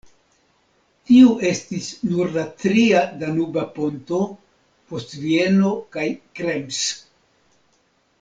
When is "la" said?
2.37-2.45